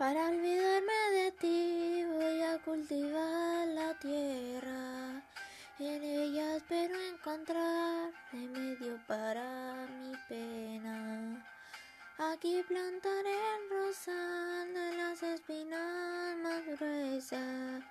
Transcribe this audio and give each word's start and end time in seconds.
Para 0.00 0.30
olvidarme 0.30 1.00
de 1.12 1.32
ti 1.32 2.04
voy 2.06 2.40
a 2.40 2.56
cultivar 2.64 3.68
la 3.68 3.92
tierra. 3.98 5.22
En 5.78 6.02
ella 6.02 6.56
espero 6.56 6.94
encontrar 7.02 8.10
remedio 8.32 8.98
para 9.06 9.86
mi 10.00 10.16
pena. 10.26 11.46
Aquí 12.16 12.64
plantaré 12.66 13.36
el 13.56 13.68
rosal 13.68 14.72
de 14.72 14.96
las 14.96 15.22
espinas 15.22 16.34
más 16.44 16.64
gruesas. 16.64 17.84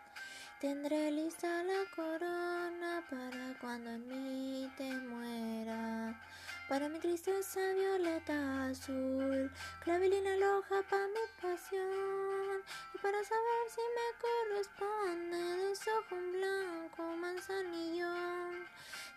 Tendré 0.59 1.11
lista 1.11 1.63
la 1.63 1.85
corona 1.95 3.03
para 3.07 3.55
cuando 3.61 3.91
en 3.91 4.07
mí 4.07 4.67
te 4.77 4.91
muera. 4.95 6.19
Para 6.69 6.87
mi 6.87 6.99
tristeza 6.99 7.59
violeta 7.73 8.65
azul, 8.67 9.51
clavelina 9.83 10.35
roja 10.39 10.83
para 10.87 11.07
mi 11.07 11.25
pasión. 11.41 12.63
Y 12.93 12.97
para 12.99 13.23
saber 13.23 13.63
si 13.73 13.81
me 13.97 14.07
corresponde, 14.23 15.39
desojo 15.67 16.13
un 16.13 16.31
blanco 16.31 17.01
manzanillón. 17.17 18.67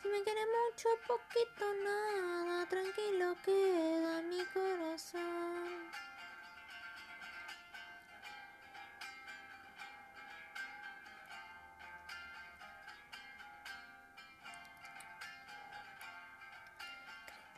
Si 0.02 0.09
me 0.09 0.23
quiere 0.23 0.41
mucho, 0.47 0.88
poquito, 1.06 1.65
nada, 1.84 2.66
tranquilo 2.70 3.37
queda 3.45 3.72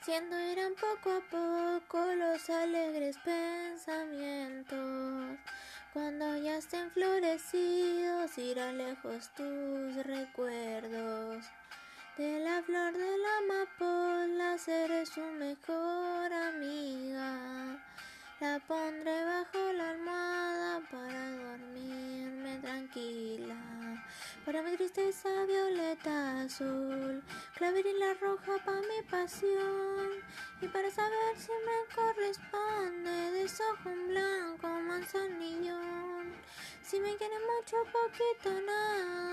Siendo 0.05 0.39
irán 0.39 0.75
poco 0.75 1.13
a 1.13 1.21
poco 1.31 2.05
los 2.15 2.51
alegres 2.51 3.17
pensamientos. 3.25 4.79
Cuando 5.95 6.37
ya 6.37 6.59
estén 6.59 6.91
florecidos 6.91 8.37
irán 8.37 8.77
lejos 8.77 9.31
tus 9.35 9.97
recuerdos. 10.05 11.47
De 12.19 12.39
la 12.41 12.63
flor 12.63 12.93
de 12.93 13.17
la 13.17 13.39
amapola 13.39 14.59
seré 14.59 15.07
su 15.07 15.23
mejor 15.23 16.31
amiga. 16.35 17.83
La 18.41 18.61
pondré 18.69 19.25
bajo 19.25 19.64
Para 24.45 24.61
mi 24.61 24.77
tristeza 24.77 25.29
violeta 25.47 26.43
azul, 26.43 27.23
clavelina 27.57 28.13
roja 28.21 28.59
para 28.63 28.79
mi 28.81 29.01
pasión. 29.11 30.23
Y 30.61 30.69
para 30.69 30.91
saber 30.91 31.35
si 31.39 31.51
me 31.51 31.95
corresponde, 31.95 33.31
desojo 33.33 33.89
un 33.89 34.09
blanco 34.09 34.69
manzanillón. 34.69 36.35
Si 36.83 37.01
me 37.01 37.17
quiere 37.17 37.37
mucho, 37.41 37.77
poquito, 37.91 38.61
nada, 38.67 39.24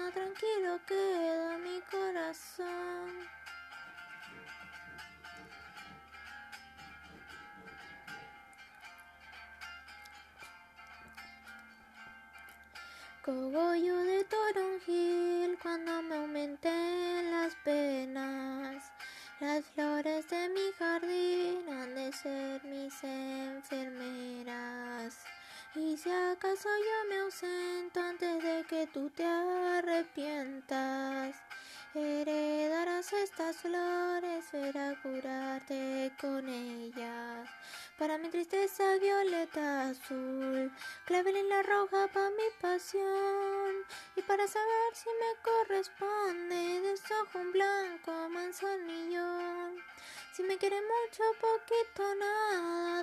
Cogollo 13.23 13.97
de 13.97 14.23
toronjil 14.23 15.55
cuando 15.61 16.01
me 16.01 16.15
aumenten 16.15 17.29
las 17.29 17.53
penas. 17.63 18.91
Las 19.39 19.63
flores 19.75 20.27
de 20.27 20.49
mi 20.49 20.71
jardín 20.79 21.69
han 21.69 21.93
de 21.93 22.11
ser 22.13 22.63
mis 22.63 22.91
enfermeras. 23.03 25.19
Y 25.75 25.95
si 25.97 26.09
acaso 26.09 26.67
yo 26.67 27.09
me 27.09 27.19
ausento 27.19 27.99
antes 27.99 28.43
de 28.43 28.65
que 28.67 28.87
tú 28.87 29.11
te 29.11 29.23
arrepientas, 29.23 31.35
heredarás 31.93 33.13
estas 33.13 33.57
flores, 33.57 34.51
verá 34.51 34.99
curarte 35.03 36.11
con 36.19 36.49
ellas. 36.49 37.47
Para 37.99 38.17
mi 38.17 38.29
tristeza 38.29 38.97
violeta 38.99 39.89
azul, 39.89 40.71
la 41.07 41.61
roja 41.61 42.07
para 42.07 42.31
mi 42.31 42.40
Y 42.63 44.21
para 44.21 44.47
saber 44.47 44.93
si 44.93 45.09
me 45.09 45.41
corresponde, 45.41 46.81
desojo 46.81 47.39
un 47.39 47.51
blanco 47.51 48.29
manzanillón. 48.29 49.77
Si 50.31 50.43
me 50.43 50.59
quiere 50.59 50.79
mucho, 50.79 51.23
poquito, 51.39 52.15
nada, 52.15 53.00